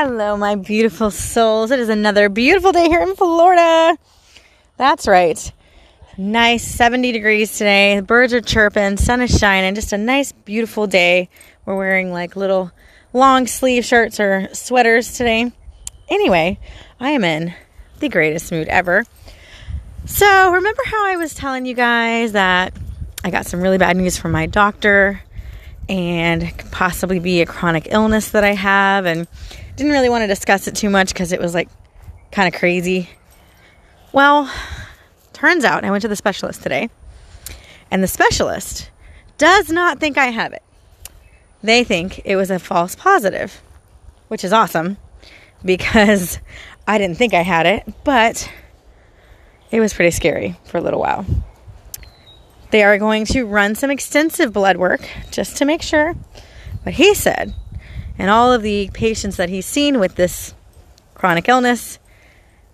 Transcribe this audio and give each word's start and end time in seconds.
Hello, 0.00 0.36
my 0.36 0.54
beautiful 0.54 1.10
souls. 1.10 1.72
It 1.72 1.80
is 1.80 1.88
another 1.88 2.28
beautiful 2.28 2.70
day 2.70 2.86
here 2.86 3.00
in 3.00 3.16
Florida. 3.16 3.98
That's 4.76 5.08
right. 5.08 5.52
Nice 6.16 6.62
70 6.62 7.10
degrees 7.10 7.58
today. 7.58 7.96
The 7.96 8.02
birds 8.02 8.32
are 8.32 8.40
chirping, 8.40 8.96
sun 8.96 9.22
is 9.22 9.36
shining. 9.36 9.74
Just 9.74 9.92
a 9.92 9.98
nice, 9.98 10.30
beautiful 10.30 10.86
day. 10.86 11.28
We're 11.66 11.74
wearing 11.74 12.12
like 12.12 12.36
little 12.36 12.70
long 13.12 13.48
sleeve 13.48 13.84
shirts 13.84 14.20
or 14.20 14.48
sweaters 14.52 15.14
today. 15.14 15.50
Anyway, 16.08 16.60
I 17.00 17.10
am 17.10 17.24
in 17.24 17.52
the 17.98 18.08
greatest 18.08 18.52
mood 18.52 18.68
ever. 18.68 19.04
So, 20.04 20.52
remember 20.52 20.82
how 20.86 21.08
I 21.08 21.16
was 21.16 21.34
telling 21.34 21.66
you 21.66 21.74
guys 21.74 22.30
that 22.34 22.72
I 23.24 23.30
got 23.30 23.46
some 23.46 23.60
really 23.60 23.78
bad 23.78 23.96
news 23.96 24.16
from 24.16 24.30
my 24.30 24.46
doctor 24.46 25.22
and 25.88 26.52
possibly 26.70 27.18
be 27.18 27.40
a 27.40 27.46
chronic 27.46 27.88
illness 27.90 28.30
that 28.30 28.44
I 28.44 28.54
have 28.54 29.06
and 29.06 29.26
didn't 29.78 29.92
really 29.92 30.08
want 30.08 30.22
to 30.22 30.26
discuss 30.26 30.66
it 30.66 30.74
too 30.74 30.90
much 30.90 31.14
because 31.14 31.32
it 31.32 31.40
was 31.40 31.54
like 31.54 31.68
kind 32.32 32.52
of 32.52 32.58
crazy. 32.58 33.08
Well, 34.12 34.52
turns 35.32 35.64
out 35.64 35.84
I 35.84 35.90
went 35.92 36.02
to 36.02 36.08
the 36.08 36.16
specialist 36.16 36.64
today, 36.64 36.90
and 37.88 38.02
the 38.02 38.08
specialist 38.08 38.90
does 39.38 39.70
not 39.70 40.00
think 40.00 40.18
I 40.18 40.26
have 40.26 40.52
it. 40.52 40.64
They 41.62 41.84
think 41.84 42.20
it 42.24 42.34
was 42.34 42.50
a 42.50 42.58
false 42.58 42.96
positive, 42.96 43.62
which 44.26 44.42
is 44.42 44.52
awesome 44.52 44.96
because 45.64 46.40
I 46.88 46.98
didn't 46.98 47.16
think 47.16 47.32
I 47.32 47.42
had 47.42 47.66
it, 47.66 47.84
but 48.02 48.50
it 49.70 49.78
was 49.78 49.94
pretty 49.94 50.10
scary 50.10 50.58
for 50.64 50.78
a 50.78 50.80
little 50.80 51.00
while. 51.00 51.24
They 52.72 52.82
are 52.82 52.98
going 52.98 53.26
to 53.26 53.44
run 53.44 53.76
some 53.76 53.92
extensive 53.92 54.52
blood 54.52 54.76
work 54.76 55.08
just 55.30 55.56
to 55.58 55.64
make 55.64 55.82
sure. 55.82 56.16
But 56.82 56.94
he 56.94 57.14
said 57.14 57.54
and 58.18 58.30
all 58.30 58.52
of 58.52 58.62
the 58.62 58.90
patients 58.92 59.36
that 59.36 59.48
he's 59.48 59.66
seen 59.66 60.00
with 60.00 60.16
this 60.16 60.54
chronic 61.14 61.48
illness, 61.48 61.98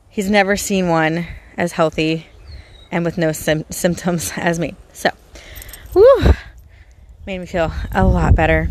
he's 0.09 0.31
never 0.31 0.57
seen 0.57 0.89
one 0.89 1.27
as 1.57 1.73
healthy 1.73 2.27
and 2.91 3.05
with 3.05 3.19
no 3.19 3.33
sim- 3.33 3.65
symptoms 3.71 4.33
as 4.37 4.59
me. 4.59 4.75
So, 4.93 5.11
whew, 5.93 6.33
made 7.27 7.39
me 7.39 7.47
feel 7.47 7.73
a 7.93 8.05
lot 8.05 8.35
better. 8.35 8.71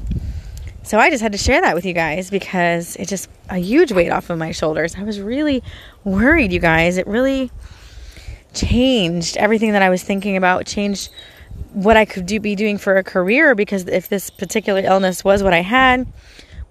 So 0.83 0.99
I 0.99 1.09
just 1.09 1.21
had 1.21 1.31
to 1.31 1.37
share 1.37 1.61
that 1.61 1.75
with 1.75 1.85
you 1.85 1.93
guys 1.93 2.29
because 2.29 2.97
it 2.97 3.07
just 3.07 3.29
a 3.49 3.57
huge 3.57 3.93
weight 3.93 4.11
off 4.11 4.29
of 4.29 4.37
my 4.37 4.51
shoulders. 4.51 4.95
I 4.95 5.03
was 5.03 5.19
really 5.21 5.63
worried, 6.03 6.51
you 6.51 6.59
guys. 6.59 6.97
It 6.97 7.07
really 7.07 7.51
changed 8.53 9.37
everything 9.37 9.71
that 9.71 9.81
I 9.81 9.89
was 9.89 10.03
thinking 10.03 10.35
about, 10.35 10.65
changed 10.65 11.09
what 11.71 11.95
I 11.95 12.05
could 12.05 12.25
do 12.25 12.39
be 12.39 12.55
doing 12.55 12.77
for 12.77 12.97
a 12.97 13.03
career 13.03 13.55
because 13.55 13.87
if 13.87 14.09
this 14.09 14.29
particular 14.29 14.81
illness 14.81 15.23
was 15.23 15.41
what 15.41 15.53
I 15.53 15.61
had, 15.61 16.05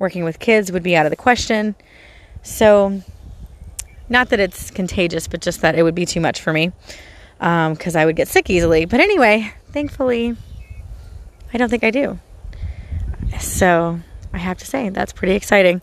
working 0.03 0.25
with 0.25 0.41
kids 0.41 0.73
would 0.73 0.83
be 0.83 0.97
out 0.97 1.07
of 1.07 1.11
the 1.11 1.17
question. 1.17 1.77
So, 2.43 3.01
not 4.09 4.29
that 4.31 4.41
it's 4.41 4.71
contagious, 4.71 5.29
but 5.29 5.41
just 5.41 5.63
that 5.63 5.77
it 5.77 5.85
would 5.85 5.95
be 5.95 6.05
too 6.05 6.21
much 6.21 6.43
for 6.43 6.53
me 6.53 6.73
because 7.39 7.97
um, 7.97 8.01
I 8.01 8.05
would 8.05 8.17
get 8.17 8.29
sick 8.29 8.51
easily. 8.51 8.85
But 8.85 9.01
anyway, 9.01 9.55
thankfully, 9.71 10.37
I 11.55 11.57
don't 11.57 11.71
think 11.71 11.85
I 11.85 11.91
do. 11.93 12.19
So, 13.39 14.01
I 14.33 14.39
have 14.39 14.59
to 14.59 14.67
say, 14.67 14.89
that's 14.89 15.13
pretty 15.13 15.35
exciting. 15.35 15.81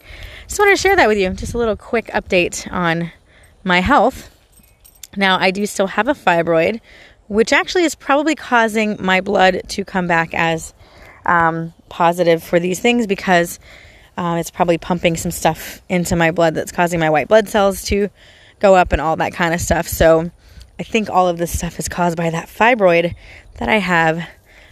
Just 0.47 0.59
wanted 0.59 0.75
to 0.75 0.81
share 0.81 0.97
that 0.97 1.07
with 1.07 1.17
you. 1.17 1.29
Just 1.31 1.53
a 1.53 1.57
little 1.57 1.77
quick 1.77 2.07
update 2.07 2.71
on 2.71 3.11
my 3.63 3.79
health. 3.79 4.35
Now, 5.15 5.39
I 5.39 5.51
do 5.51 5.65
still 5.65 5.87
have 5.87 6.09
a 6.09 6.13
fibroid, 6.13 6.81
which 7.29 7.53
actually 7.53 7.85
is 7.85 7.95
probably 7.95 8.35
causing 8.35 8.97
my 8.99 9.21
blood 9.21 9.61
to 9.69 9.85
come 9.85 10.07
back 10.07 10.33
as 10.33 10.73
um, 11.25 11.73
positive 11.87 12.43
for 12.43 12.59
these 12.59 12.79
things 12.79 13.07
because 13.07 13.59
uh, 14.19 14.35
it's 14.35 14.51
probably 14.51 14.77
pumping 14.77 15.15
some 15.15 15.31
stuff 15.31 15.81
into 15.87 16.13
my 16.13 16.31
blood 16.31 16.53
that's 16.53 16.73
causing 16.73 16.99
my 16.99 17.09
white 17.09 17.29
blood 17.29 17.47
cells 17.47 17.83
to 17.83 18.09
go 18.59 18.75
up 18.75 18.91
and 18.91 18.99
all 18.99 19.15
that 19.15 19.31
kind 19.31 19.53
of 19.53 19.61
stuff. 19.61 19.87
So 19.87 20.29
I 20.77 20.83
think 20.83 21.09
all 21.09 21.29
of 21.29 21.37
this 21.37 21.57
stuff 21.57 21.79
is 21.79 21.87
caused 21.87 22.17
by 22.17 22.29
that 22.29 22.49
fibroid 22.49 23.15
that 23.59 23.69
I 23.69 23.77
have 23.77 24.27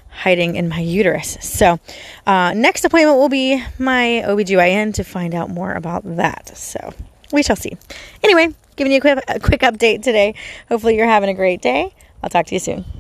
hiding 0.09 0.57
in 0.57 0.67
my 0.67 0.79
uterus. 0.79 1.37
So, 1.39 1.79
uh, 2.25 2.53
next 2.55 2.83
appointment 2.83 3.17
will 3.17 3.29
be 3.29 3.63
my 3.79 4.23
OBGYN 4.25 4.95
to 4.95 5.03
find 5.03 5.33
out 5.33 5.49
more 5.49 5.73
about 5.73 6.03
that. 6.17 6.57
So, 6.57 6.93
we 7.31 7.43
shall 7.43 7.55
see. 7.55 7.77
Anyway, 8.23 8.53
giving 8.75 8.91
you 8.91 8.97
a 8.97 9.01
quick, 9.01 9.23
a 9.27 9.39
quick 9.39 9.61
update 9.61 10.01
today. 10.01 10.33
Hopefully, 10.69 10.97
you're 10.97 11.05
having 11.05 11.29
a 11.29 11.35
great 11.35 11.61
day. 11.61 11.93
I'll 12.23 12.29
talk 12.29 12.47
to 12.47 12.55
you 12.55 12.59
soon. 12.59 12.96